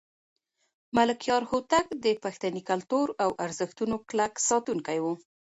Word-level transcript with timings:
ملکیار 0.95 1.43
هوتک 1.51 1.87
د 2.05 2.05
پښتني 2.23 2.61
کلتور 2.69 3.07
او 3.23 3.29
ارزښتونو 3.45 3.95
کلک 4.09 4.33
ساتونکی 4.49 4.97
و. 5.03 5.05